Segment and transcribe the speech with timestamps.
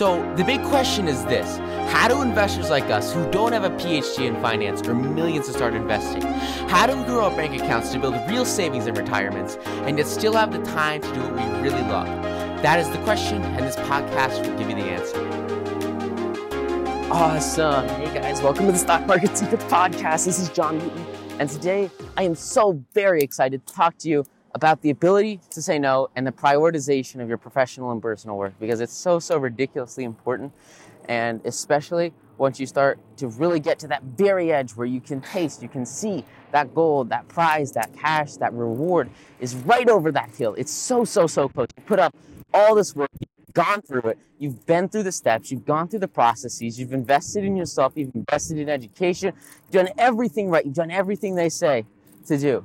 [0.00, 1.58] So, the big question is this
[1.92, 5.52] How do investors like us, who don't have a PhD in finance or millions to
[5.52, 6.22] start investing,
[6.70, 10.06] how do we grow our bank accounts to build real savings and retirements and yet
[10.06, 12.06] still have the time to do what we really love?
[12.62, 15.20] That is the question, and this podcast will give you the answer.
[17.12, 17.86] Awesome.
[17.86, 20.24] Hey guys, welcome to the Stock Market Secrets Podcast.
[20.24, 21.04] This is John Wooten,
[21.38, 24.24] and today I am so very excited to talk to you
[24.54, 28.54] about the ability to say no and the prioritization of your professional and personal work
[28.58, 30.52] because it's so, so ridiculously important.
[31.08, 35.20] And especially once you start to really get to that very edge where you can
[35.20, 40.10] taste, you can see that gold, that prize, that cash, that reward is right over
[40.10, 40.54] that hill.
[40.56, 41.68] It's so, so, so close.
[41.76, 42.16] You put up
[42.52, 46.00] all this work, you've gone through it, you've been through the steps, you've gone through
[46.00, 49.32] the processes, you've invested in yourself, you've invested in education,
[49.64, 51.84] you've done everything right, you've done everything they say
[52.26, 52.64] to do.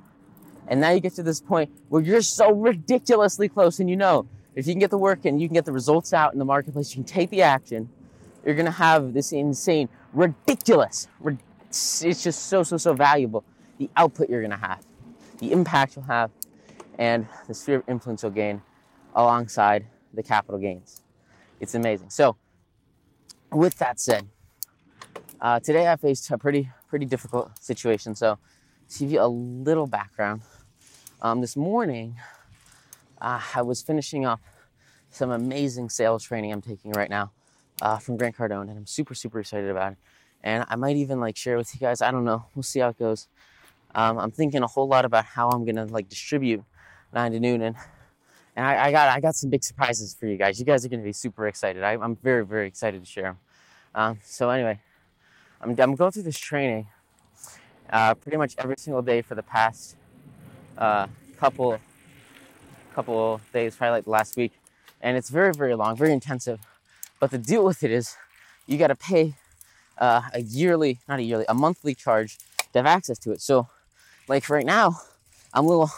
[0.68, 4.28] And now you get to this point where you're so ridiculously close and you know
[4.56, 6.46] if you can get the work in, you can get the results out in the
[6.46, 7.90] marketplace, you can take the action,
[8.46, 11.08] you're gonna have this insane, ridiculous,
[11.70, 13.44] it's just so, so, so valuable.
[13.78, 14.86] The output you're gonna have,
[15.40, 16.32] the impact you'll have,
[16.98, 18.62] and the sphere of influence you'll gain
[19.14, 21.02] alongside the capital gains.
[21.60, 22.10] It's amazing.
[22.10, 22.38] So,
[23.52, 24.30] with that said,
[25.42, 28.16] uh, today I faced a pretty, pretty difficult situation.
[28.16, 28.38] So,
[28.90, 30.42] to give you a little background,
[31.26, 32.18] um, this morning,
[33.20, 34.40] uh, I was finishing up
[35.10, 37.32] some amazing sales training I'm taking right now
[37.82, 39.98] uh, from Grant Cardone, and I'm super, super excited about it.
[40.44, 42.04] And I might even like share with you guys.
[42.04, 42.46] I don't know.
[42.54, 43.28] We'll see how it goes.
[43.96, 46.64] Um, I'm thinking a whole lot about how I'm gonna like distribute
[47.12, 47.76] nine to noon, and
[48.56, 50.60] and I, I, got I got some big surprises for you guys.
[50.60, 51.82] You guys are gonna be super excited.
[51.82, 53.38] I, am very, very excited to share them.
[53.96, 54.80] Um, so anyway,
[55.60, 56.86] I'm, I'm going through this training
[57.90, 59.96] uh, pretty much every single day for the past
[60.78, 61.80] uh, couple
[62.94, 64.54] couple days, probably like last week,
[65.02, 66.60] and it's very very long, very intensive.
[67.20, 68.16] But the deal with it is,
[68.68, 69.36] you got to pay
[69.98, 72.38] uh, a yearly, not a yearly, a monthly charge
[72.74, 73.42] to have access to it.
[73.42, 73.68] So,
[74.28, 75.00] like right now,
[75.54, 75.92] I'm a little,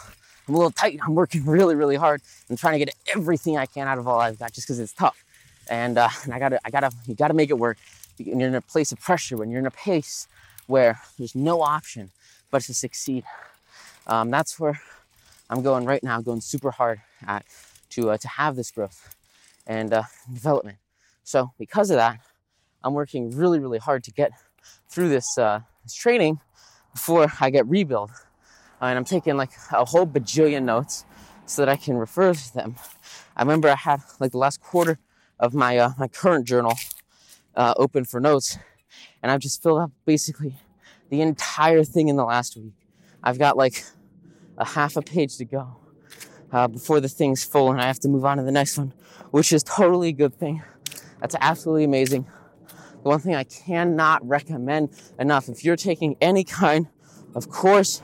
[0.46, 1.00] I'm a little tight.
[1.04, 4.20] I'm working really really hard and trying to get everything I can out of all
[4.20, 5.24] I've got, just because it's tough.
[5.70, 7.76] And, uh, and I gotta, I gotta, you gotta make it work.
[8.18, 10.26] When you're in a place of pressure, when you're in a pace
[10.66, 12.10] where there's no option
[12.50, 13.24] but to succeed.
[14.08, 14.80] Um, that's where
[15.50, 17.44] I'm going right now, going super hard at
[17.90, 19.14] to uh, to have this growth
[19.66, 20.78] and uh, development.
[21.24, 22.20] So because of that,
[22.82, 24.32] I'm working really really hard to get
[24.88, 26.40] through this uh, this training
[26.92, 28.10] before I get rebuild.
[28.80, 31.04] and I'm taking like a whole bajillion notes
[31.46, 32.76] so that I can refer to them.
[33.36, 34.98] I remember I had like the last quarter
[35.38, 36.74] of my uh, my current journal
[37.54, 38.58] uh, open for notes,
[39.22, 40.56] and I've just filled up basically
[41.10, 42.74] the entire thing in the last week.
[43.22, 43.84] I've got like
[44.58, 45.76] a half a page to go
[46.52, 48.92] uh, before the thing's full and I have to move on to the next one,
[49.30, 50.62] which is totally a good thing.
[51.20, 52.26] That's absolutely amazing.
[53.02, 56.88] The one thing I cannot recommend enough if you're taking any kind
[57.34, 58.02] of course,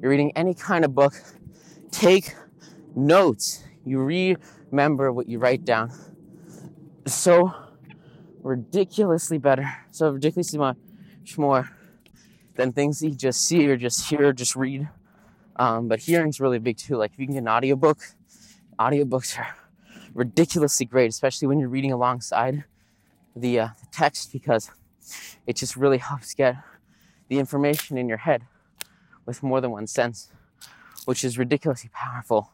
[0.00, 1.14] you're reading any kind of book,
[1.90, 2.34] take
[2.94, 3.64] notes.
[3.84, 4.36] You
[4.70, 5.90] remember what you write down.
[7.06, 7.52] So
[8.42, 10.76] ridiculously better, so ridiculously much
[11.36, 11.68] more
[12.56, 14.88] than things you just see or just hear or just read.
[15.60, 16.96] Um, but hearing's really big too.
[16.96, 17.98] Like if you can get an audiobook,
[18.78, 19.54] audiobooks are
[20.14, 22.64] ridiculously great, especially when you're reading alongside
[23.36, 24.70] the, uh, the text because
[25.46, 26.56] it just really helps get
[27.28, 28.42] the information in your head
[29.26, 30.32] with more than one sense,
[31.04, 32.52] which is ridiculously powerful.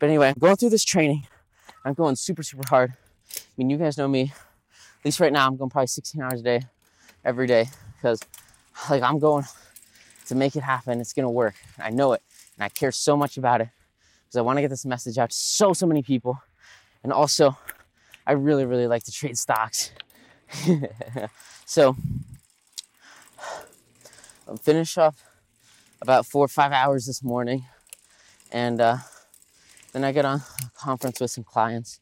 [0.00, 1.28] But anyway, I'm going through this training.
[1.84, 2.94] I'm going super, super hard.
[3.36, 4.32] I mean, you guys know me.
[4.72, 6.62] At least right now, I'm going probably 16 hours a day,
[7.24, 8.20] every day, because
[8.90, 9.44] like I'm going
[10.26, 11.00] to make it happen.
[11.00, 11.54] It's gonna work.
[11.78, 12.22] I know it,
[12.58, 13.68] and I care so much about it
[14.24, 16.38] because I want to get this message out to so so many people.
[17.02, 17.56] And also,
[18.26, 19.92] I really really like to trade stocks.
[21.64, 21.96] so
[24.48, 25.14] I'm finished up
[26.02, 27.64] about four or five hours this morning,
[28.50, 28.96] and uh,
[29.92, 32.00] then I get on a conference with some clients,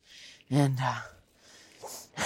[0.50, 0.78] and.
[0.82, 1.00] Uh,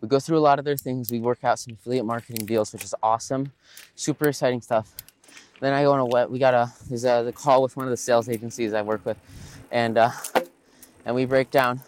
[0.00, 1.10] we go through a lot of their things.
[1.10, 3.52] We work out some affiliate marketing deals, which is awesome,
[3.96, 4.94] super exciting stuff.
[5.60, 6.28] Then I go on a.
[6.28, 9.04] We got a there's a the call with one of the sales agencies I work
[9.04, 9.18] with,
[9.70, 10.10] and uh,
[11.04, 11.80] and we break down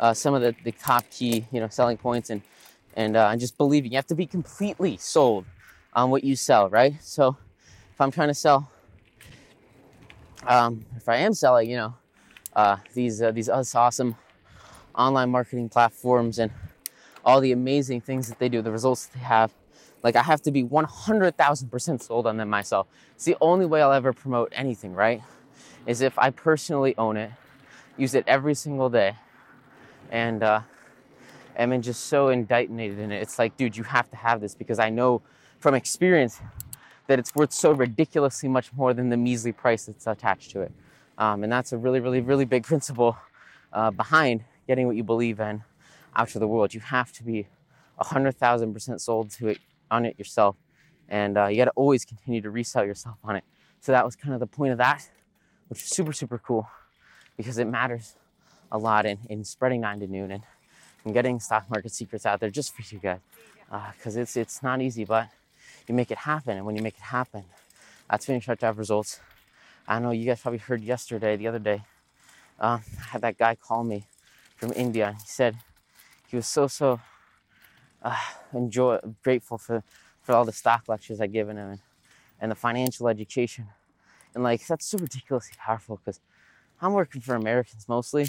[0.00, 2.42] uh, some of the, the top key you know selling points and
[2.94, 3.92] and uh, and just believing.
[3.92, 5.44] You have to be completely sold
[5.92, 6.94] on what you sell, right?
[7.02, 7.36] So
[7.92, 8.70] if I'm trying to sell,
[10.46, 11.94] um, if I am selling, you know,
[12.54, 14.16] uh, these uh, these awesome
[14.94, 16.50] online marketing platforms and
[17.24, 19.52] all the amazing things that they do, the results they have.
[20.02, 22.86] Like I have to be 100,000% sold on them myself.
[23.14, 25.22] It's the only way I'll ever promote anything, right?
[25.86, 27.30] Is if I personally own it,
[27.96, 29.16] use it every single day,
[30.10, 30.60] and uh,
[31.56, 33.20] am just so indicted in it.
[33.20, 35.22] It's like, dude, you have to have this because I know
[35.58, 36.40] from experience
[37.08, 40.72] that it's worth so ridiculously much more than the measly price that's attached to it.
[41.16, 43.16] Um, and that's a really, really, really big principle
[43.72, 45.64] uh, behind getting what you believe in
[46.14, 46.74] out to the world.
[46.74, 47.48] You have to be
[48.00, 49.58] 100,000% sold to it
[49.90, 50.56] on it yourself.
[51.08, 53.44] And uh, you got to always continue to resell yourself on it.
[53.80, 55.08] So that was kind of the point of that,
[55.68, 56.68] which is super, super cool
[57.36, 58.16] because it matters
[58.70, 60.42] a lot in, in spreading nine to noon and,
[61.04, 63.20] and getting stock market secrets out there just for you guys.
[63.96, 65.28] Because uh, it's, it's not easy, but
[65.86, 66.56] you make it happen.
[66.56, 67.44] And when you make it happen,
[68.10, 69.20] that's when you start to have results.
[69.86, 71.82] I know you guys probably heard yesterday, the other day,
[72.60, 74.06] um, I had that guy call me
[74.56, 75.16] from India.
[75.20, 75.56] He said
[76.26, 77.00] he was so, so
[78.02, 78.16] uh,
[78.52, 79.82] enjoy, grateful for,
[80.22, 81.80] for all the stock lectures I've given him and,
[82.40, 83.68] and the financial education.
[84.34, 86.20] And like, that's so ridiculously powerful because
[86.80, 88.28] I'm working for Americans mostly.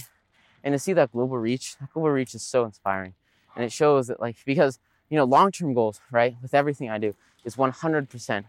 [0.63, 3.13] And to see that global reach, that global reach is so inspiring.
[3.55, 4.79] And it shows that, like, because,
[5.09, 8.45] you know, long term goals, right, with everything I do, is 100%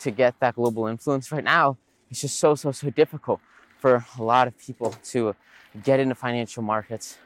[0.00, 1.30] to get that global influence.
[1.32, 1.76] Right now,
[2.10, 3.40] it's just so, so, so difficult
[3.78, 5.34] for a lot of people to
[5.82, 7.18] get into financial markets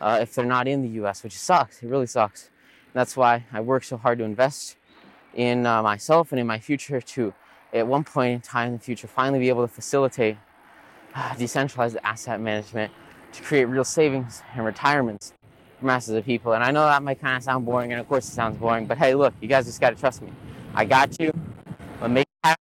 [0.00, 1.82] uh, if they're not in the US, which sucks.
[1.82, 2.50] It really sucks.
[2.92, 4.76] That's why I work so hard to invest
[5.34, 7.32] in uh, myself and in my future to,
[7.72, 10.36] at one point in time in the future, finally be able to facilitate
[11.14, 12.92] uh, decentralized asset management
[13.32, 15.32] to create real savings and retirements
[15.78, 16.52] for masses of people.
[16.52, 18.86] And I know that might kind of sound boring, and of course it sounds boring,
[18.86, 20.32] but hey, look, you guys just got to trust me.
[20.74, 21.32] I got you.
[22.00, 22.24] I'm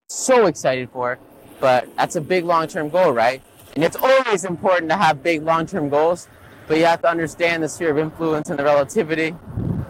[0.07, 1.19] so excited for
[1.59, 3.41] but that's a big long-term goal, right?
[3.75, 6.27] And it's always important to have big long-term goals,
[6.67, 9.35] but you have to understand the sphere of influence and the relativity,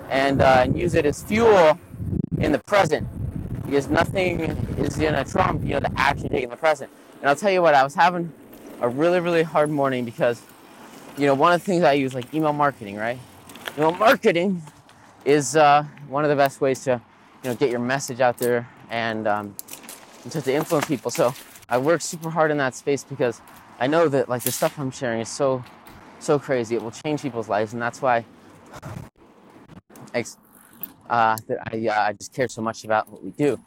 [0.10, 1.80] and, uh, and use it as fuel
[2.40, 3.08] in the present,
[3.66, 4.42] because nothing
[4.78, 6.92] is gonna trump you know the action taken in the present.
[7.20, 8.32] And I'll tell you what, I was having
[8.82, 10.42] a really really hard morning because
[11.18, 13.18] you know one of the things I use like email marketing, right?
[13.78, 14.62] Email marketing
[15.24, 17.02] is uh, one of the best ways to
[17.44, 19.56] you know get your message out there and um,
[20.30, 21.10] to, to influence people.
[21.12, 21.34] So
[21.70, 23.42] I work super hard in that space because
[23.80, 25.64] I know that like the stuff I'm sharing is so
[26.20, 26.76] so crazy.
[26.76, 28.26] It will change people's lives, and that's why
[31.10, 33.60] uh, that I, uh, I just care so much about what we do.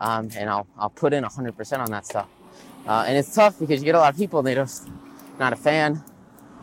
[0.00, 2.28] Um, and I'll, I'll put in 100% on that stuff.
[2.86, 4.88] Uh, and it's tough because you get a lot of people, they just
[5.38, 6.02] not a fan,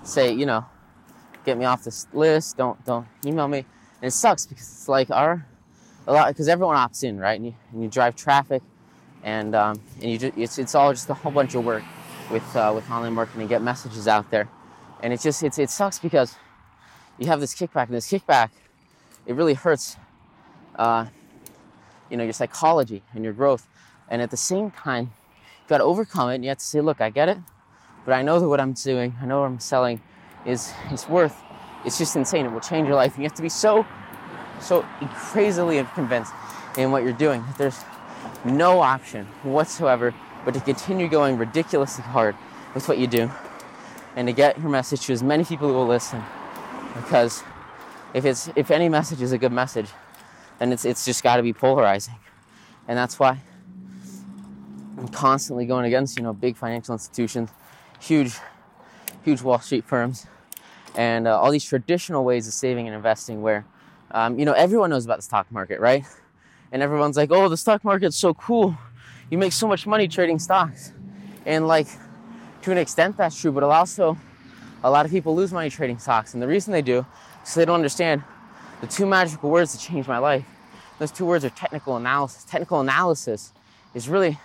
[0.03, 0.65] say, you know,
[1.45, 3.59] get me off this list, don't, don't email me.
[4.01, 5.45] And it sucks because it's like our,
[6.07, 7.37] a lot, because everyone opts in, right?
[7.39, 8.61] And you, and you drive traffic
[9.23, 11.83] and, um, and you just, it's, it's all just a whole bunch of work
[12.31, 14.47] with, uh, with online marketing, get messages out there.
[15.01, 16.35] And it just, it's, it sucks because
[17.17, 18.49] you have this kickback and this kickback,
[19.25, 19.97] it really hurts
[20.75, 21.05] uh,
[22.09, 23.67] you know, your psychology and your growth.
[24.09, 26.35] And at the same time, you got to overcome it.
[26.35, 27.37] And you have to say, look, I get it,
[28.05, 30.01] but I know that what I'm doing, I know what I'm selling,
[30.45, 31.41] is is worth.
[31.85, 32.45] It's just insane.
[32.45, 33.13] It will change your life.
[33.15, 33.85] And you have to be so,
[34.59, 36.33] so crazily convinced
[36.77, 37.83] in what you're doing that there's
[38.45, 40.13] no option whatsoever
[40.45, 42.35] but to continue going ridiculously hard
[42.73, 43.29] with what you do
[44.15, 46.23] and to get your message to as many people who will listen.
[46.95, 47.43] Because
[48.13, 49.89] if it's if any message is a good message,
[50.59, 52.15] then it's it's just got to be polarizing,
[52.87, 53.41] and that's why
[54.97, 57.49] I'm constantly going against you know big financial institutions,
[57.99, 58.37] huge,
[59.23, 60.27] huge Wall Street firms,
[60.95, 63.65] and uh, all these traditional ways of saving and investing where
[64.11, 66.05] um, you know everyone knows about the stock market, right?
[66.73, 68.77] And everyone's like, oh, the stock market's so cool.
[69.29, 70.91] You make so much money trading stocks,
[71.45, 71.87] and like
[72.63, 74.17] to an extent that's true, but also
[74.83, 77.05] a lot of people lose money trading stocks, and the reason they do
[77.45, 78.23] is they don't understand
[78.81, 80.45] the two magical words that changed my life.
[80.99, 82.43] Those two words are technical analysis.
[82.43, 83.53] Technical analysis
[83.93, 84.37] is really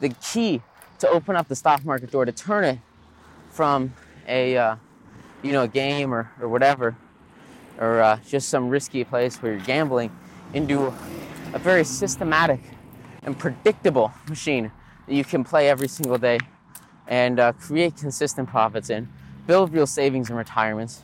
[0.00, 0.60] the key
[0.98, 2.78] to open up the stock market door, to turn it
[3.50, 3.92] from
[4.26, 4.76] a uh,
[5.42, 6.96] you know a game or, or whatever,
[7.78, 10.10] or uh, just some risky place where you're gambling,
[10.54, 10.92] into
[11.52, 12.60] a very systematic
[13.22, 14.70] and predictable machine
[15.06, 16.38] that you can play every single day
[17.06, 19.08] and uh, create consistent profits in,
[19.46, 21.02] build real savings and retirements,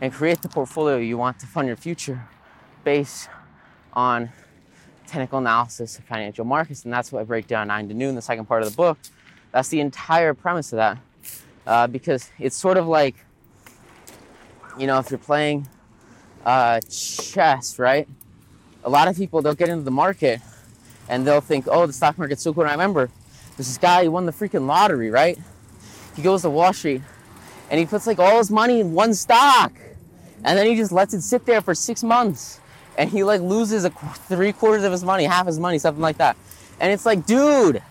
[0.00, 2.26] and create the portfolio you want to fund your future
[2.84, 3.28] based
[3.92, 4.30] on
[5.06, 6.84] technical analysis of financial markets.
[6.84, 8.98] And that's what I break down 9 to noon, the second part of the book.
[9.52, 10.98] That's the entire premise of that.
[11.66, 13.16] Uh, because it's sort of like,
[14.78, 15.68] you know, if you're playing
[16.44, 18.08] uh, chess, right?
[18.84, 20.40] A lot of people, they'll get into the market
[21.08, 22.62] and they'll think, oh, the stock market's so cool.
[22.62, 23.10] And I remember
[23.56, 25.38] this guy, he won the freaking lottery, right?
[26.16, 27.02] He goes to Wall Street
[27.68, 29.72] and he puts like all his money in one stock
[30.44, 32.60] and then he just lets it sit there for six months.
[32.98, 36.18] And he like loses a three quarters of his money half his money something like
[36.18, 36.36] that.
[36.80, 37.82] And it's like dude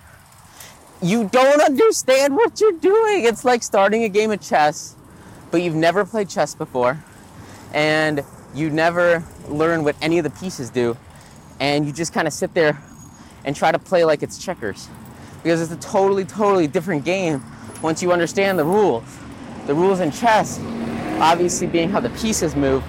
[1.01, 3.23] you don't understand what you're doing.
[3.23, 4.95] It's like starting a game of chess
[5.51, 7.03] but you've never played chess before.
[7.73, 10.97] And you never learn what any of the pieces do,
[11.59, 12.81] and you just kind of sit there
[13.45, 14.89] and try to play like it's checkers.
[15.43, 17.43] Because it's a totally, totally different game
[17.81, 19.03] once you understand the rules.
[19.67, 20.57] The rules in chess,
[21.19, 22.83] obviously being how the pieces move,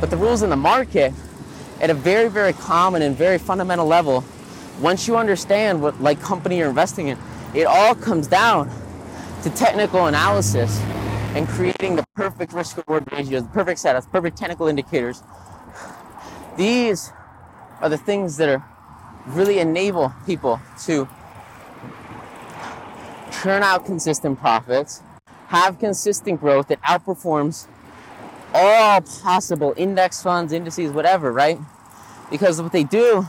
[0.00, 1.12] but the rules in the market
[1.80, 4.24] at a very, very common and very fundamental level,
[4.80, 7.18] once you understand what like company you're investing in,
[7.54, 8.70] it all comes down
[9.42, 10.78] to technical analysis
[11.34, 15.22] and creating the perfect risk reward ratios, the perfect setups, perfect technical indicators.
[16.56, 17.12] These
[17.80, 18.64] are the things that are
[19.26, 21.08] really enable people to
[23.32, 25.02] churn out consistent profits,
[25.48, 27.66] have consistent growth that outperforms
[28.54, 31.58] all possible index funds, indices, whatever, right?
[32.30, 33.26] Because what they do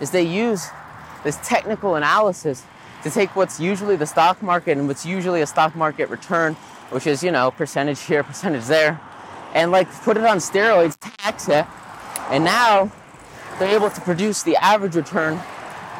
[0.00, 0.68] is they use
[1.24, 2.64] this technical analysis
[3.02, 6.54] to take what's usually the stock market and what's usually a stock market return,
[6.90, 9.00] which is, you know, percentage here, percentage there,
[9.54, 11.66] and like put it on steroids, tax it,
[12.30, 12.90] and now
[13.58, 15.40] they're able to produce the average return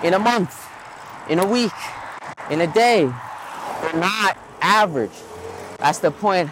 [0.02, 0.68] in a month,
[1.30, 1.72] in a week,
[2.50, 3.10] in a day.
[3.80, 5.12] They're not average.
[5.78, 6.50] That's the point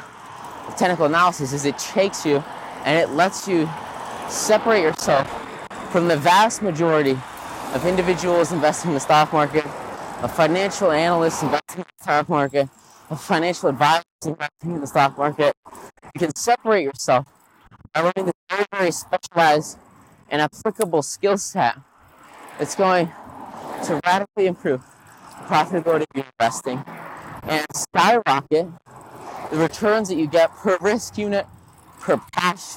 [0.77, 2.43] technical analysis is it takes you
[2.85, 3.69] and it lets you
[4.29, 5.29] separate yourself
[5.91, 7.19] from the vast majority
[7.75, 9.65] of individuals investing in the stock market,
[10.23, 12.69] of financial analysts investing in the stock market,
[13.11, 15.55] of financial advisors investing in the stock market.
[16.15, 17.27] You can separate yourself
[17.95, 19.79] by learning this very, very specialized
[20.31, 21.77] and applicable skill set
[22.59, 23.11] that's going
[23.85, 24.83] to radically improve
[25.47, 26.83] profitability of your investing
[27.45, 28.69] and skyrocket
[29.53, 31.47] the returns that you get per risk unit,
[32.01, 32.77] per cash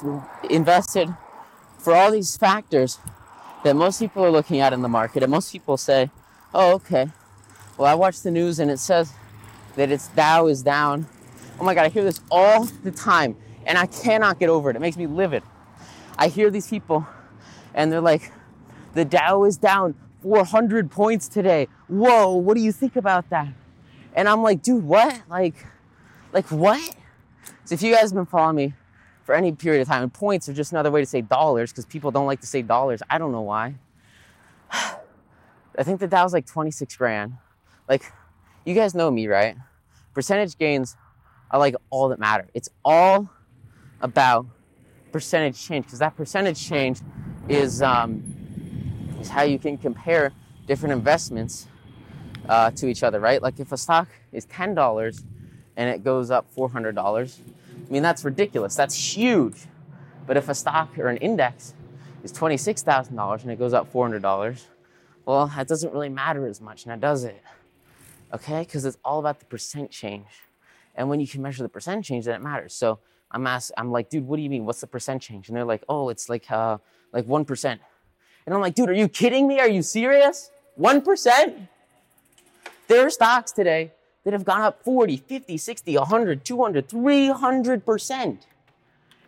[0.49, 1.07] invested,
[1.77, 2.99] for all these factors
[3.63, 5.23] that most people are looking at in the market.
[5.23, 6.11] And most people say,
[6.53, 7.07] oh, okay,
[7.77, 9.13] well, I watch the news and it says
[9.77, 11.07] that its Dow is down.
[11.61, 14.75] Oh my God, I hear this all the time and I cannot get over it.
[14.75, 15.43] It makes me livid.
[16.17, 17.07] I hear these people
[17.73, 18.33] and they're like,
[18.95, 21.69] the Dow is down 400 points today.
[21.87, 23.47] Whoa, what do you think about that?
[24.13, 25.21] And I'm like, dude, what?
[25.29, 25.55] Like,
[26.35, 26.95] like what?
[27.63, 28.73] So if you guys have been following me
[29.23, 31.85] for any period of time, and points are just another way to say dollars because
[31.85, 33.01] people don't like to say dollars.
[33.09, 33.75] I don't know why.
[34.71, 37.37] I think the Dow's like 26 grand.
[37.87, 38.11] Like,
[38.65, 39.55] you guys know me, right?
[40.13, 40.97] Percentage gains
[41.51, 42.49] are like all that matter.
[42.53, 43.29] It's all
[44.01, 44.45] about
[45.13, 46.99] percentage change because that percentage change
[47.47, 48.21] is um,
[49.21, 50.33] is how you can compare
[50.67, 51.67] different investments
[52.49, 53.41] uh, to each other, right?
[53.41, 55.23] Like if a stock is ten dollars
[55.77, 57.39] and it goes up four hundred dollars,
[57.87, 58.75] I mean that's ridiculous.
[58.75, 59.57] That's huge.
[60.27, 61.73] But if a stock or an index
[62.23, 64.67] is twenty six thousand dollars and it goes up four hundred dollars,
[65.25, 67.41] well, that doesn't really matter as much now, does it?
[68.33, 70.25] Okay, because it's all about the percent change,
[70.95, 72.73] and when you can measure the percent change, then it matters.
[72.73, 72.99] So
[73.31, 74.65] I'm asked, I'm like, dude, what do you mean?
[74.65, 75.47] What's the percent change?
[75.47, 76.77] And they're like, oh, it's like uh,
[77.13, 77.81] like one percent.
[78.45, 79.59] And I'm like, dude, are you kidding me?
[79.59, 80.51] Are you serious?
[80.75, 81.55] One percent?
[82.87, 83.91] There are stocks today
[84.25, 88.37] that have gone up 40, 50, 60, 100, 200, 300%.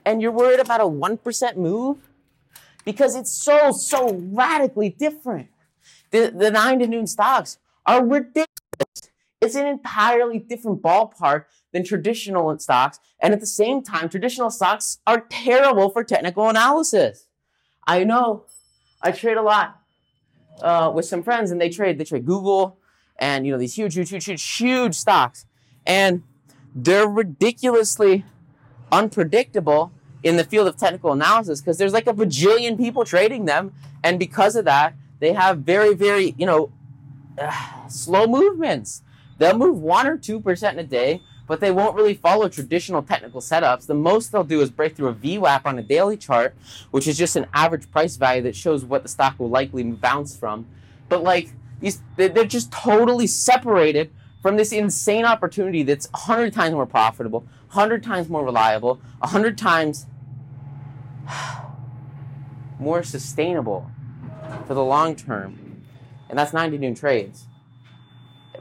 [0.06, 1.98] And you're worried about a 1% move?
[2.84, 5.50] Because it's so, so radically different.
[6.12, 8.48] The, the nine to noon stocks are ridiculous.
[9.40, 13.00] It's an entirely different ballpark than traditional stocks.
[13.20, 17.28] And at the same time, traditional stocks are terrible for technical analysis.
[17.86, 18.46] I know.
[19.02, 19.80] I trade a lot
[20.62, 22.00] uh, with some friends, and they trade.
[22.00, 22.80] They trade Google
[23.20, 25.46] and you know these huge, huge, huge, huge, huge stocks,
[25.86, 26.24] and
[26.76, 28.26] they're ridiculously
[28.92, 29.92] unpredictable
[30.24, 34.20] in the field of technical analysis because there's like a bajillion people trading them, and
[34.20, 36.72] because of that, they have very, very you know
[37.40, 39.04] uh, slow movements.
[39.38, 43.02] They'll move one or two percent in a day, but they won't really follow traditional
[43.02, 43.88] technical setups.
[43.88, 46.56] The most they'll do is break through a VWAP on a daily chart,
[46.92, 50.36] which is just an average price value that shows what the stock will likely bounce
[50.36, 50.68] from.
[51.10, 56.86] But like these, they're just totally separated from this insane opportunity that's 100 times more
[56.86, 57.42] profitable,
[57.72, 60.06] 100 times more reliable, 100 times
[62.80, 63.90] more sustainable
[64.66, 65.84] for the long term.
[66.30, 67.48] And that's 90 new trades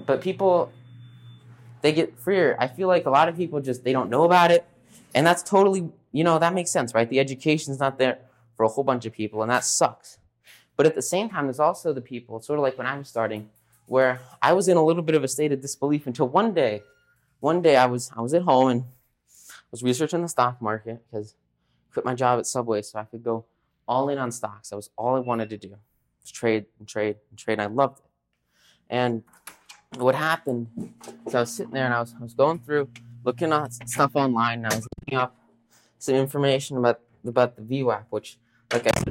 [0.04, 0.72] but people
[1.82, 2.56] they get freer.
[2.58, 4.66] I feel like a lot of people just they don't know about it,
[5.14, 7.08] and that's totally you know that makes sense, right?
[7.08, 8.18] The education's not there
[8.56, 10.18] for a whole bunch of people, and that sucks.
[10.76, 13.08] But at the same time, there's also the people, sort of like when I was
[13.08, 13.48] starting,
[13.86, 16.82] where I was in a little bit of a state of disbelief until one day,
[17.40, 18.84] one day I was I was at home and
[19.70, 21.34] was researching the stock market because
[21.90, 23.44] I quit my job at Subway so I could go
[23.88, 24.70] all in on stocks.
[24.70, 25.76] That was all I wanted to do.
[26.20, 27.54] Was trade and trade and trade.
[27.54, 28.04] And I loved it.
[28.90, 29.22] And
[29.98, 30.68] what happened
[31.26, 32.88] is I was sitting there and I was, I was going through
[33.24, 35.36] looking at stuff online and I was looking up
[35.98, 38.38] some information about about the VWAP, which,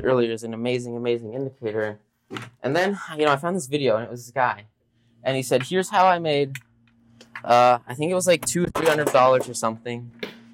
[0.06, 2.00] earlier, is an amazing, amazing indicator.
[2.64, 4.66] And then, you know, I found this video, and it was this guy,
[5.24, 6.58] and he said, "Here's how I made,
[7.44, 10.12] uh, I think it was like two, three hundred dollars or something,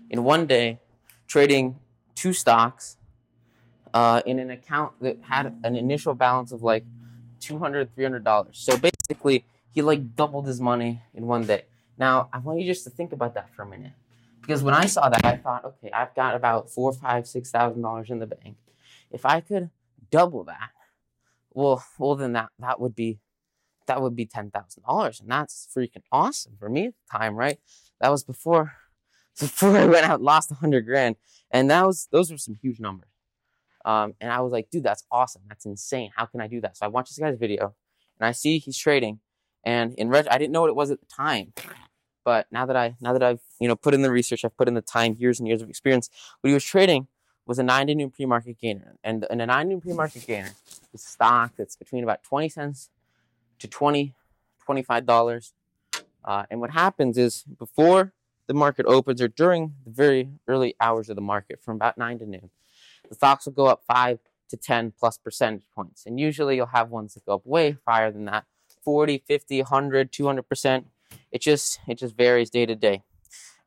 [0.10, 0.79] in one day,
[1.27, 1.77] trading
[2.15, 2.98] two stocks,
[3.93, 6.86] uh, in an account that had an initial balance of like
[7.39, 8.58] 200 300 dollars.
[8.58, 11.63] So basically he like doubled his money in one day.
[11.98, 13.93] Now i want you just to think about that for a minute.
[14.41, 17.81] Because when i saw that i thought okay i've got about four five six thousand
[17.81, 18.58] dollars in the bank
[19.12, 19.70] if i could
[20.10, 20.72] double that
[21.51, 23.20] well well then that that would be
[23.88, 27.36] that would be ten thousand dollars and that's freaking awesome for me at the time
[27.36, 27.60] right
[28.00, 28.74] that was before
[29.39, 31.15] before i went out lost a hundred grand
[31.51, 33.12] and that was those were some huge numbers
[33.86, 35.41] um, and I was like, dude, that's awesome.
[35.48, 36.12] That's insane.
[36.15, 36.77] How can I do that?
[36.77, 37.74] So I watch this guy's video
[38.20, 39.20] and I see he's trading.
[39.63, 41.53] And in red, I didn't know what it was at the time.
[42.24, 44.68] But now that I now that I've you know put in the research, I've put
[44.68, 46.10] in the time, years and years of experience.
[46.41, 47.08] What he was trading
[47.45, 50.51] was a nine to noon pre-market gainer, and, and a nine to noon pre-market gainer
[50.93, 52.89] is a stock that's between about twenty cents
[53.60, 54.13] to 20
[54.65, 55.53] 25 dollars.
[56.24, 58.13] Uh, and what happens is before
[58.48, 62.19] the market opens or during the very early hours of the market, from about nine
[62.19, 62.50] to noon,
[63.10, 64.19] the stocks will go up 5
[64.50, 66.05] to 10 plus percentage points.
[66.05, 68.45] And usually you'll have ones that go up way higher than that
[68.83, 70.86] 40, 50, 100, 200%.
[71.31, 73.03] It just, it just varies day to day.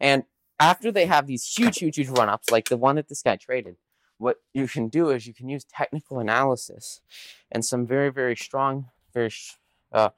[0.00, 0.24] And
[0.58, 3.36] after they have these huge, huge, huge run ups, like the one that this guy
[3.36, 3.76] traded,
[4.18, 7.00] what you can do is you can use technical analysis
[7.50, 9.32] and some very, very strong, very
[9.92, 10.10] uh,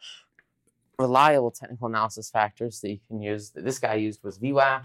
[0.98, 3.50] reliable technical analysis factors that you can use.
[3.50, 4.82] That this guy used was VWAP,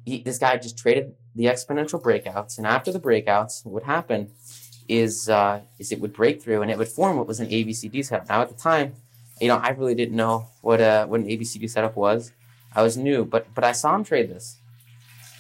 [0.04, 4.30] he, this guy just traded the exponential breakouts, and after the breakouts, what happened
[4.88, 8.04] is uh, is it would break through and it would form what was an ABCD
[8.04, 8.28] setup.
[8.28, 8.94] Now at the time,
[9.40, 12.32] you know, I really didn't know what a uh, what an ABCD setup was.
[12.75, 14.58] I was new, but but I saw him trade this,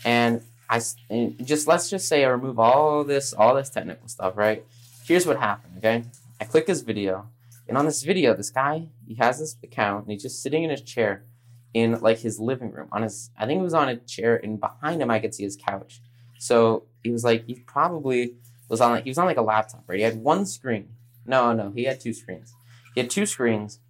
[0.04, 4.36] and I and just let's just say I remove all this all this technical stuff.
[4.36, 4.64] Right?
[5.06, 5.74] Here's what happened.
[5.78, 6.04] Okay,
[6.40, 7.28] I click his video,
[7.68, 10.70] and on this video, this guy he has this account, and he's just sitting in
[10.70, 11.24] his chair
[11.74, 13.30] in like his living room on his.
[13.38, 16.00] I think it was on a chair, and behind him I could see his couch.
[16.38, 18.34] So he was like he probably
[18.68, 19.84] was on like he was on like a laptop.
[19.86, 19.98] Right?
[19.98, 20.88] He had one screen.
[21.24, 22.54] No, no, he had two screens.
[22.94, 23.80] He had two screens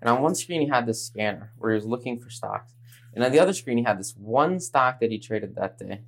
[0.00, 2.72] and on one screen, he had this scanner where he was looking for stocks.
[3.14, 6.02] And on the other screen, he had this one stock that he traded that day.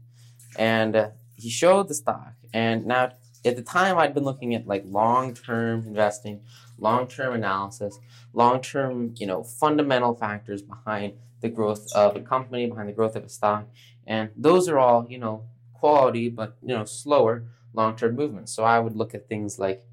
[0.57, 2.35] And uh, he showed the stock.
[2.55, 3.13] And now,
[3.45, 6.41] at the time, I'd been looking at like long term investing,
[6.79, 7.99] long term analysis,
[8.33, 13.17] long term, you know, fundamental factors behind the growth of a company, behind the growth
[13.17, 13.67] of a stock.
[14.07, 18.55] And those are all, you know, quality, but, you know, slower long term movements.
[18.55, 19.85] So I would look at things like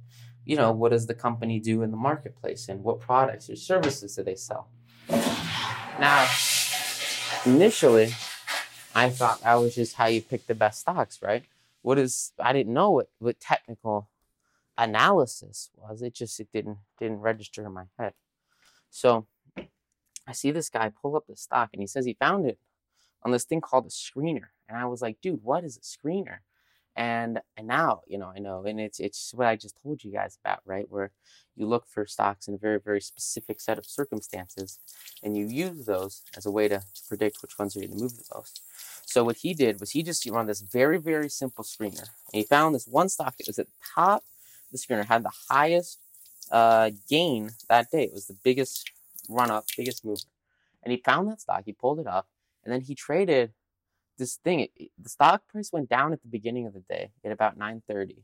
[0.49, 4.15] you know, what does the company do in the marketplace and what products or services
[4.15, 4.67] do they sell?
[5.07, 6.27] Now,
[7.45, 8.15] initially,
[8.95, 11.43] I thought that was just how you pick the best stocks, right?
[11.81, 14.09] What is I didn't know what, what technical
[14.79, 16.01] analysis was.
[16.01, 18.13] It just it didn't didn't register in my head.
[18.89, 19.27] So
[20.25, 22.57] I see this guy pull up the stock and he says he found it
[23.23, 24.47] on this thing called a screener.
[24.67, 26.39] And I was like, dude, what is a screener?
[26.99, 30.11] And and now you know i know and it's it's what i just told you
[30.11, 31.11] guys about right where
[31.55, 34.79] you look for stocks in a very very specific set of circumstances
[35.23, 37.97] and you use those as a way to, to predict which ones are going to
[37.97, 38.61] move the most.
[39.05, 42.43] So what he did was he just run this very very simple screener and he
[42.43, 44.23] found this one stock that was at the top
[44.71, 45.99] the screener had the highest
[46.51, 48.03] uh, gain that day.
[48.03, 48.91] It was the biggest
[49.29, 50.21] run up biggest mover.
[50.83, 52.27] And he found that stock he pulled it up
[52.63, 53.53] and then he traded
[54.19, 57.31] this thing, it, the stock price went down at the beginning of the day at
[57.31, 58.17] about 9:30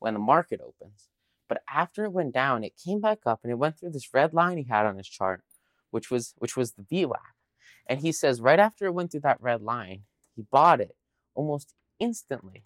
[0.00, 1.08] when the market opens.
[1.48, 4.34] But after it went down, it came back up and it went through this red
[4.34, 5.44] line he had on his chart,
[5.90, 7.18] which was which was the VWAP.
[7.86, 10.02] And he says right after it went through that red line,
[10.34, 10.96] he bought it
[11.34, 12.64] almost instantly.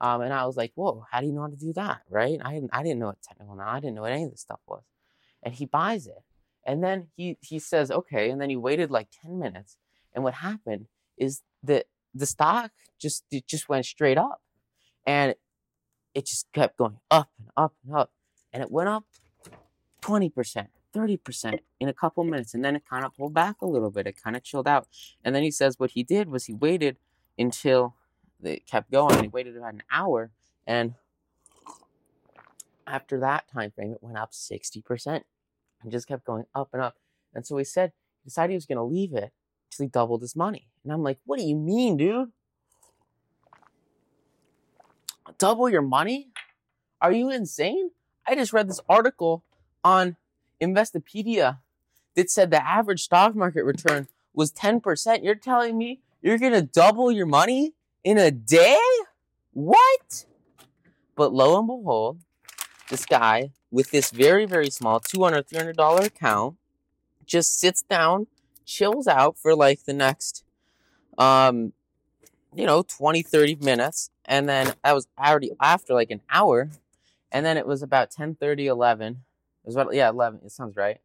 [0.00, 2.40] Um, and I was like, "Whoa, how do you know how to do that?" Right?
[2.42, 3.68] I didn't I didn't know what technical now.
[3.68, 4.82] I didn't know what any of this stuff was.
[5.42, 6.24] And he buys it,
[6.64, 9.76] and then he he says, "Okay," and then he waited like ten minutes.
[10.14, 10.86] And what happened
[11.18, 14.42] is that the stock just it just went straight up,
[15.06, 15.34] and
[16.14, 18.12] it just kept going up and up and up,
[18.52, 19.04] and it went up
[20.00, 20.70] twenty percent.
[20.92, 22.54] 30% in a couple minutes.
[22.54, 24.06] And then it kind of pulled back a little bit.
[24.06, 24.88] It kind of chilled out.
[25.24, 26.96] And then he says what he did was he waited
[27.38, 27.94] until
[28.42, 29.22] it kept going.
[29.22, 30.30] He waited about an hour.
[30.66, 30.94] And
[32.86, 35.22] after that time frame it went up 60%
[35.82, 36.96] and just kept going up and up.
[37.34, 37.92] And so he said
[38.22, 39.32] he decided he was going to leave it
[39.78, 40.66] he doubled his money.
[40.84, 42.32] And I'm like, what do you mean, dude?
[45.38, 46.28] Double your money?
[47.00, 47.90] Are you insane?
[48.26, 49.44] I just read this article
[49.82, 50.16] on
[50.60, 51.58] Investopedia
[52.14, 55.24] that said the average stock market return was 10%.
[55.24, 58.78] You're telling me you're going to double your money in a day?
[59.52, 60.26] What?
[61.16, 62.20] But lo and behold,
[62.88, 66.56] this guy with this very, very small $200, $300 account
[67.24, 68.26] just sits down,
[68.70, 70.44] chills out for like the next,
[71.18, 71.72] um,
[72.54, 74.10] you know, 20, 30 minutes.
[74.24, 76.70] And then I was already after like an hour.
[77.32, 79.12] And then it was about 10, 30, 11.
[79.12, 80.40] It was about, yeah, 11.
[80.44, 80.98] It sounds right.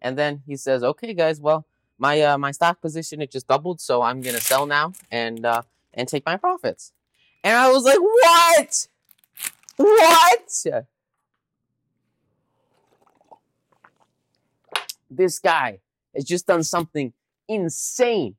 [0.00, 1.66] And then he says, okay, guys, well,
[1.98, 3.80] my, uh, my stock position, it just doubled.
[3.80, 5.62] So I'm going to sell now and, uh,
[5.94, 6.92] and take my profits.
[7.44, 8.88] And I was like, what?
[9.76, 10.76] What?
[15.10, 15.81] This guy
[16.14, 17.12] has just done something
[17.48, 18.36] insane.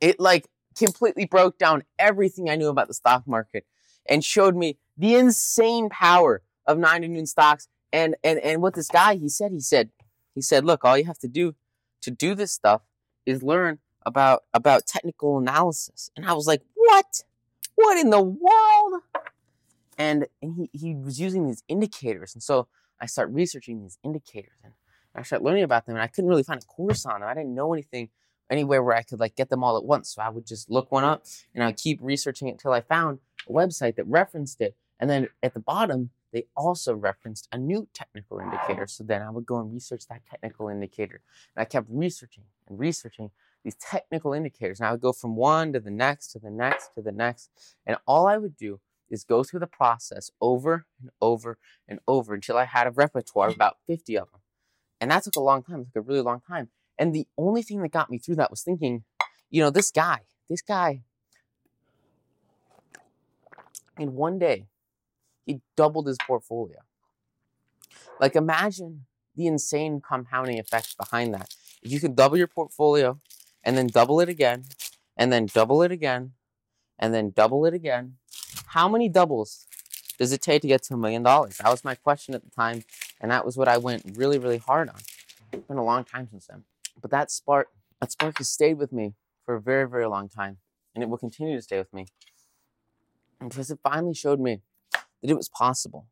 [0.00, 3.64] It like completely broke down everything I knew about the stock market
[4.06, 7.68] and showed me the insane power of 90 noon stocks.
[7.92, 9.90] And, and, and what this guy, he said, he said,
[10.34, 11.54] he said, look, all you have to do
[12.02, 12.82] to do this stuff
[13.24, 16.10] is learn about, about technical analysis.
[16.16, 17.22] And I was like, what?
[17.76, 19.02] What in the world?
[19.96, 22.34] And, and he, he was using these indicators.
[22.34, 22.66] And so
[23.00, 24.72] I start researching these indicators and
[25.14, 27.28] I started learning about them and I couldn't really find a course on them.
[27.28, 28.08] I didn't know anything
[28.50, 30.14] anywhere where I could like get them all at once.
[30.14, 31.24] So I would just look one up
[31.54, 34.76] and I would keep researching it until I found a website that referenced it.
[35.00, 38.86] And then at the bottom, they also referenced a new technical indicator.
[38.86, 41.20] So then I would go and research that technical indicator.
[41.54, 43.30] And I kept researching and researching
[43.64, 44.80] these technical indicators.
[44.80, 47.50] And I would go from one to the next to the next to the next.
[47.86, 52.34] And all I would do is go through the process over and over and over
[52.34, 54.40] until I had a repertoire of about 50 of them.
[55.04, 56.70] And that took a long time, it took a really long time.
[56.98, 59.04] And the only thing that got me through that was thinking,
[59.50, 61.02] you know, this guy, this guy,
[63.98, 64.64] in one day,
[65.44, 66.78] he doubled his portfolio.
[68.18, 69.04] Like, imagine
[69.36, 71.54] the insane compounding effects behind that.
[71.82, 73.20] If you could double your portfolio
[73.62, 74.64] and then double it again,
[75.18, 76.32] and then double it again,
[76.98, 78.16] and then double it again,
[78.68, 79.66] how many doubles
[80.16, 81.58] does it take to get to a million dollars?
[81.58, 82.84] That was my question at the time,
[83.20, 85.00] and that was what I went really, really hard on.
[85.52, 86.64] It's been a long time since then.
[87.00, 87.68] But that spark,
[88.00, 90.58] that spark has stayed with me for a very, very long time,
[90.94, 92.06] and it will continue to stay with me
[93.40, 94.60] because it finally showed me
[94.92, 96.06] that it was possible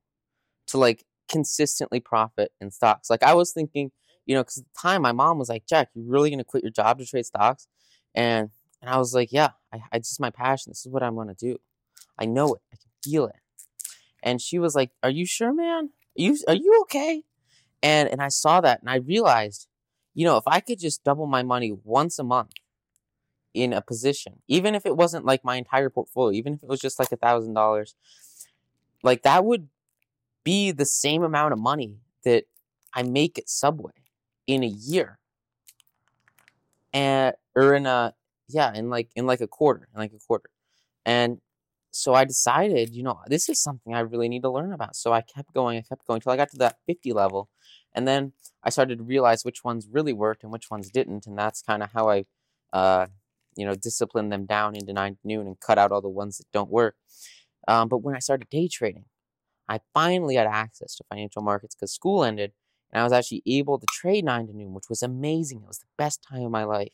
[0.67, 3.11] to like consistently profit in stocks.
[3.11, 3.91] Like I was thinking,
[4.27, 6.63] you know, because at the time my mom was like, "Jack, you're really gonna quit
[6.63, 7.67] your job to trade stocks?"
[8.15, 10.71] And and I was like, "Yeah, I, I is my passion.
[10.71, 11.59] This is what I'm gonna do.
[12.19, 12.63] I know it.
[12.73, 13.37] I can feel it."
[14.23, 15.91] And she was like, "Are you sure, man?
[16.15, 17.25] You are you okay?"
[17.83, 19.69] And and I saw that and I realized,
[20.15, 22.53] you know, if I could just double my money once a month
[23.55, 26.81] in a position, even if it wasn't like my entire portfolio, even if it was
[26.81, 27.95] just like a thousand dollars,
[29.03, 29.69] like that would
[30.45, 32.45] be the same amount of money that
[32.95, 33.93] I make at Subway
[34.47, 35.19] in a year.
[36.93, 38.15] And or in a
[38.49, 40.51] yeah, in like in like a quarter, in like a quarter.
[41.05, 41.41] And
[41.93, 44.97] so I decided, you know, this is something I really need to learn about.
[44.97, 47.51] So I kept going, I kept going till I got to that 50 level.
[47.95, 48.33] And then
[48.65, 51.27] I started to realize which ones really worked and which ones didn't.
[51.27, 52.25] And that's kind of how I,
[52.73, 53.07] uh,
[53.57, 56.51] you know, disciplined them down into nine noon and cut out all the ones that
[56.51, 56.97] don't work.
[57.69, 59.05] Um, but when I started day trading,
[59.69, 62.53] I finally had access to financial markets because school ended
[62.91, 65.63] and I was actually able to trade nine to noon, which was amazing.
[65.63, 66.93] It was the best time of my life.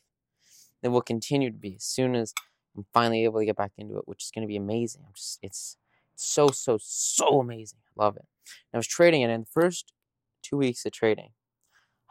[0.83, 2.35] It will continue to be as soon as
[2.77, 5.03] I'm finally able to get back into it, which is going to be amazing.
[5.07, 5.77] I'm just, it's
[6.15, 7.79] so, so, so amazing.
[7.91, 8.27] I love it.
[8.73, 9.93] And I was trading it in the first
[10.43, 11.31] two weeks of trading.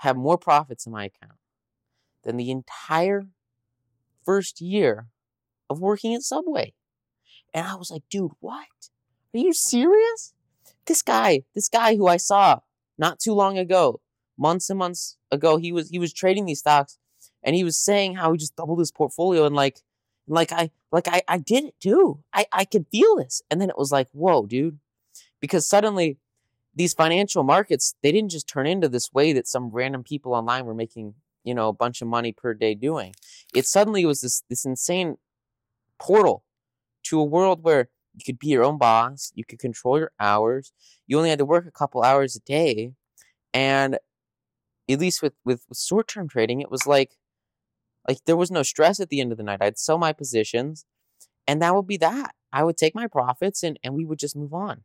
[0.01, 1.39] I have more profits in my account
[2.23, 3.27] than the entire
[4.23, 5.07] first year
[5.69, 6.73] of working at Subway.
[7.53, 8.67] And I was like, dude, what?
[9.33, 10.33] Are you serious?
[10.85, 12.59] This guy, this guy who I saw
[12.97, 14.01] not too long ago,
[14.37, 16.97] months and months ago, he was he was trading these stocks
[17.43, 19.81] and he was saying how he just doubled his portfolio and like
[20.27, 22.23] like I like I, I did it too.
[22.33, 23.41] I, I could feel this.
[23.49, 24.79] And then it was like, whoa, dude.
[25.39, 26.17] Because suddenly
[26.75, 30.65] these financial markets, they didn't just turn into this way that some random people online
[30.65, 33.13] were making, you know, a bunch of money per day doing.
[33.55, 35.17] It suddenly was this this insane
[35.99, 36.43] portal
[37.03, 40.73] to a world where you could be your own boss, you could control your hours,
[41.05, 42.91] you only had to work a couple hours a day.
[43.53, 43.97] And
[44.89, 47.11] at least with, with, with short term trading, it was like
[48.07, 49.61] like there was no stress at the end of the night.
[49.61, 50.85] I'd sell my positions
[51.47, 52.35] and that would be that.
[52.51, 54.83] I would take my profits and, and we would just move on.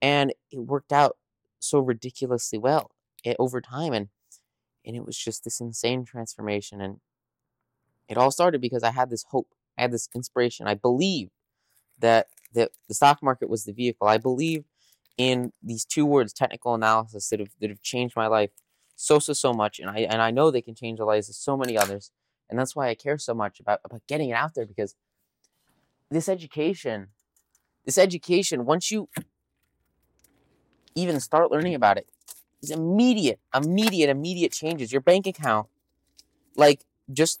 [0.00, 1.16] And it worked out
[1.58, 2.90] so ridiculously well
[3.24, 3.92] eh, over time.
[3.92, 4.08] And,
[4.84, 6.80] and it was just this insane transformation.
[6.80, 7.00] And
[8.08, 10.66] it all started because I had this hope, I had this inspiration.
[10.66, 11.32] I believed
[11.98, 14.06] that that the stock market was the vehicle.
[14.06, 14.64] I believe
[15.16, 18.50] in these two words, technical analysis, that have that have changed my life
[18.96, 21.34] so so so much, and I and I know they can change the lives of
[21.34, 22.10] so many others,
[22.52, 24.94] and that's why I care so much about about getting it out there because
[26.10, 27.08] this education,
[27.86, 29.08] this education, once you
[30.94, 32.06] even start learning about it,
[32.62, 34.92] is immediate, immediate, immediate changes.
[34.92, 35.68] Your bank account,
[36.54, 37.40] like, just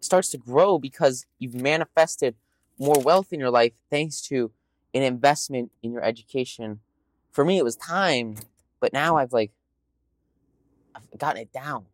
[0.00, 2.34] starts to grow because you've manifested
[2.78, 4.52] more wealth in your life thanks to
[4.92, 6.80] an investment in your education.
[7.30, 8.36] For me, it was time,
[8.78, 9.52] but now I've like,
[10.94, 11.86] I've gotten it down.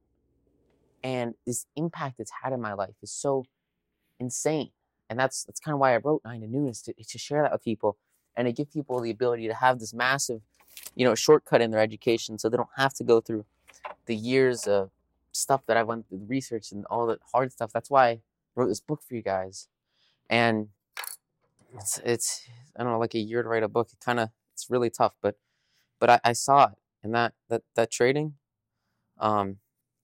[1.02, 3.44] And this impact it's had in my life is so
[4.18, 4.70] insane.
[5.08, 7.42] And that's that's kind of why I wrote Nine to Noon is to, to share
[7.42, 7.96] that with people
[8.36, 10.42] and to give people the ability to have this massive,
[10.94, 13.44] you know, shortcut in their education so they don't have to go through
[14.06, 14.90] the years of
[15.32, 17.72] stuff that I went through, research and all the hard stuff.
[17.72, 18.20] That's why I
[18.54, 19.68] wrote this book for you guys.
[20.28, 20.68] And
[21.74, 23.88] it's it's I don't know, like a year to write a book.
[23.92, 25.36] It kind of it's really tough, but
[25.98, 28.34] but I, I saw it and that that that trading,
[29.18, 29.56] um,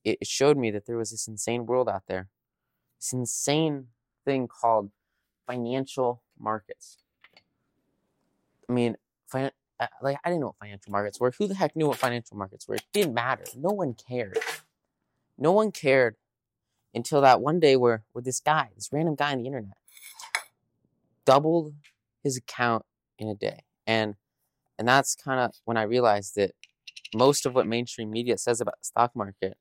[0.05, 2.29] it, showed me that there was this insane world out there,
[2.99, 3.87] this insane
[4.23, 4.91] thing called
[5.47, 6.97] financial markets.
[8.69, 8.95] I mean,
[9.29, 9.51] fin-
[10.01, 11.33] like I didn't know what financial markets were.
[11.37, 12.75] Who the heck knew what financial markets were?
[12.75, 13.43] It didn't matter.
[13.55, 14.37] No one cared.
[15.37, 16.15] No one cared
[16.93, 19.77] until that one day where where this guy, this random guy on the internet,
[21.25, 21.73] doubled
[22.23, 22.85] his account
[23.19, 24.15] in a day, and
[24.79, 26.51] and that's kind of when I realized that
[27.13, 29.57] most of what mainstream media says about the stock market,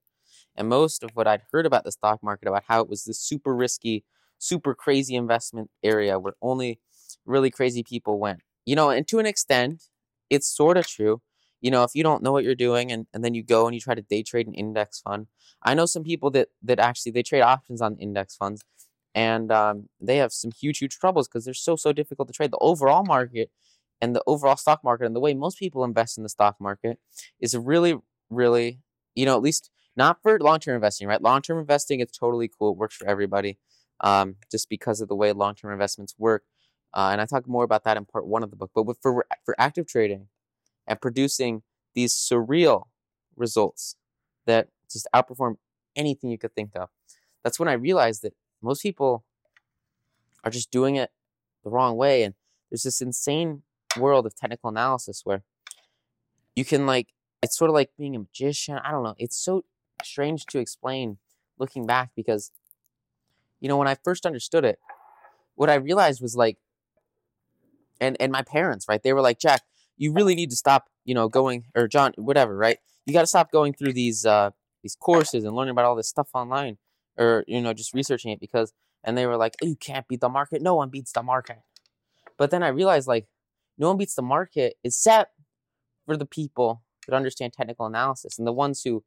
[0.57, 3.21] and most of what I'd heard about the stock market about how it was this
[3.21, 4.05] super risky,
[4.39, 6.81] super crazy investment area where only
[7.25, 8.41] really crazy people went.
[8.67, 9.85] You know, and to an extent,
[10.31, 11.21] it's sort of true.
[11.61, 13.75] You know, if you don't know what you're doing and, and then you go and
[13.75, 15.27] you try to day trade an index fund,
[15.63, 18.63] I know some people that that actually they trade options on index funds,
[19.15, 22.51] and um, they have some huge huge troubles because they're so so difficult to trade.
[22.51, 23.51] The overall market
[24.01, 26.99] and the overall stock market and the way most people invest in the stock market
[27.41, 27.97] is really
[28.31, 28.81] really
[29.15, 31.23] you know at least not for long term investing, right?
[31.23, 32.73] Long term investing it's totally cool.
[32.73, 33.59] It works for everybody,
[34.01, 36.45] um, just because of the way long term investments work.
[36.93, 38.71] Uh, and I talk more about that in part one of the book.
[38.75, 40.29] But for for active trading
[40.87, 41.63] and producing
[41.95, 42.85] these surreal
[43.37, 43.97] results
[44.47, 45.57] that just outperform
[45.97, 46.89] anything you could think of,
[47.43, 49.25] that's when I realized that most people
[50.45, 51.11] are just doing it
[51.63, 52.23] the wrong way.
[52.23, 52.35] And
[52.71, 53.63] there's this insane
[53.97, 55.43] world of technical analysis where
[56.57, 57.09] you can like
[57.43, 58.79] it's sort of like being a magician.
[58.79, 59.15] I don't know.
[59.19, 59.65] It's so
[60.05, 61.19] strange to explain
[61.59, 62.51] looking back because
[63.61, 64.79] you know when I first understood it,
[65.55, 66.59] what I realized was like
[68.01, 69.03] and and my parents, right?
[69.03, 69.63] They were like, "Jack,
[69.97, 72.79] you really need to stop, you know, going or John, whatever, right?
[73.07, 74.51] You got to stop going through these uh
[74.83, 76.79] these courses and learning about all this stuff online
[77.17, 80.21] or you know just researching it because and they were like, oh, "You can't beat
[80.21, 80.63] the market.
[80.63, 81.59] No one beats the market."
[82.37, 83.27] But then I realized like
[83.79, 85.33] no one beats the market except
[86.07, 89.05] for the people that understand technical analysis and the ones who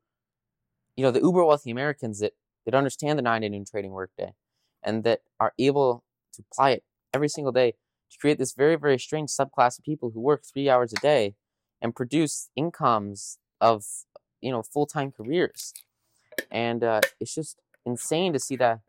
[0.98, 2.34] you know the uber wealthy Americans that
[2.66, 4.34] that understand the 9 to noon trading workday
[4.84, 6.84] and that are able to apply it
[7.14, 7.76] every single day
[8.12, 11.36] to create this very, very strange subclass of people who work three hours a day
[11.82, 13.86] and produce incomes of,
[14.42, 15.74] you know, full time careers.
[16.52, 18.80] And uh, it's just insane to see that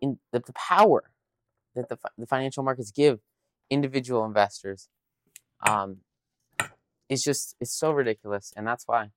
[0.00, 1.10] in the, the power
[1.74, 3.20] that the, the financial markets give
[3.70, 4.88] individual investors.
[5.66, 5.98] Um,
[7.08, 8.52] it's just, it's so ridiculous.
[8.56, 9.10] And that's why,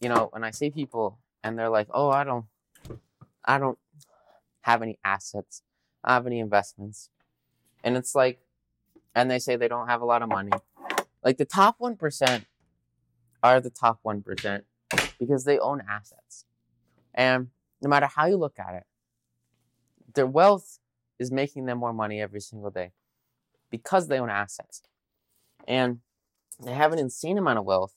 [0.00, 2.46] you know, when I see people and they're like, oh, I don't,
[3.44, 3.78] I don't
[4.62, 5.62] have any assets,
[6.02, 7.10] I have any investments.
[7.84, 8.40] And it's like,
[9.14, 10.50] and they say they don't have a lot of money.
[11.22, 12.44] Like the top 1%
[13.42, 14.62] are the top 1%
[15.20, 16.46] because they own assets.
[17.14, 17.48] And
[17.82, 18.84] no matter how you look at it,
[20.14, 20.78] their wealth
[21.18, 22.92] is making them more money every single day
[23.70, 24.82] because they own assets.
[25.68, 26.00] And
[26.62, 27.94] they have an insane amount of wealth.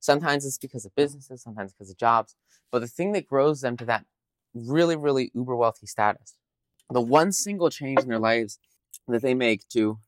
[0.00, 2.36] Sometimes it's because of businesses, sometimes because of jobs.
[2.70, 4.04] But the thing that grows them to that
[4.54, 6.36] really, really uber wealthy status,
[6.90, 8.58] the one single change in their lives
[9.08, 9.98] that they make to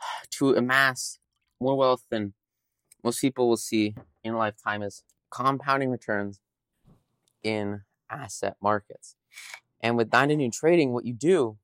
[0.30, 1.18] to amass
[1.60, 2.34] more wealth than
[3.02, 6.40] most people will see in a lifetime is compounding returns
[7.42, 9.16] in asset markets.
[9.80, 11.58] And with nine to trading, what you do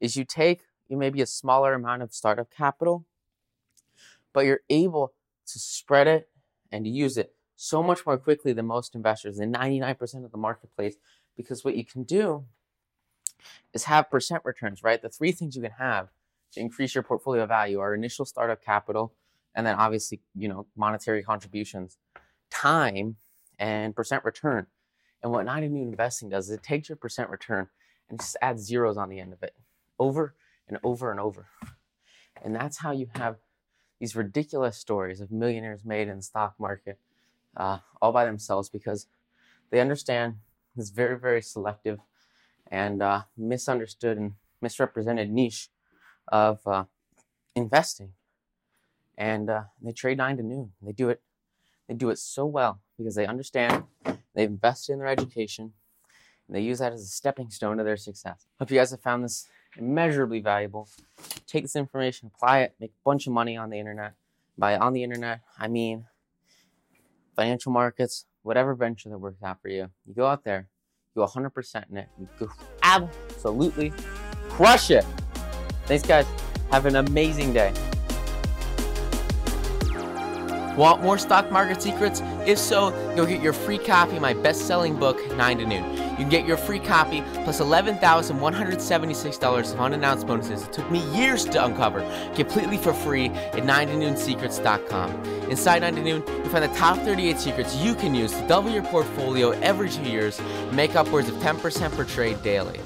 [0.00, 3.06] is you take you maybe a smaller amount of startup capital,
[4.32, 5.14] but you're able
[5.46, 6.28] to spread it
[6.72, 10.96] and use it so much more quickly than most investors in 99% of the marketplace
[11.36, 12.46] because what you can do
[13.74, 15.02] is have percent returns, right?
[15.02, 16.08] The three things you can have
[16.52, 19.12] to increase your portfolio value are initial startup capital,
[19.54, 21.98] and then obviously, you know, monetary contributions,
[22.50, 23.16] time,
[23.58, 24.66] and percent return.
[25.22, 27.68] And what 9 to noon investing does is it takes your percent return
[28.08, 29.54] and just add zeros on the end of it
[29.98, 30.34] over
[30.66, 31.46] and over and over.
[32.42, 33.36] And that's how you have
[34.00, 36.98] these ridiculous stories of millionaires made in the stock market
[37.60, 39.06] uh, all by themselves because
[39.70, 40.36] they understand
[40.74, 41.98] this very, very selective
[42.66, 45.68] and uh, misunderstood and misrepresented niche
[46.28, 46.84] of uh,
[47.54, 48.12] investing.
[49.18, 50.72] And uh, they trade nine to noon.
[50.80, 51.20] They do it.
[51.86, 53.84] They do it so well because they understand.
[54.34, 55.72] They've invested in their education.
[56.46, 58.46] And they use that as a stepping stone to their success.
[58.58, 60.88] Hope you guys have found this immeasurably valuable.
[61.46, 64.14] Take this information, apply it, make a bunch of money on the internet.
[64.56, 66.06] By on the internet, I mean
[67.36, 69.88] financial markets, whatever venture that works out for you.
[70.06, 70.68] You go out there,
[71.14, 72.48] you go 100% in it, you go
[72.82, 73.92] absolutely
[74.48, 75.04] crush it.
[75.86, 76.26] Thanks, guys.
[76.70, 77.72] Have an amazing day.
[80.76, 82.22] Want more stock market secrets?
[82.46, 86.09] If so, go get your free copy of my best selling book, 9 to Noon.
[86.20, 91.46] You can get your free copy plus $11,176 of unannounced bonuses it took me years
[91.46, 92.00] to uncover
[92.34, 95.10] completely for free at 9 to noonsecrets.com.
[95.48, 98.68] Inside 9 to Noon, you'll find the top 38 secrets you can use to double
[98.68, 102.80] your portfolio every two years and make upwards of 10% per trade daily.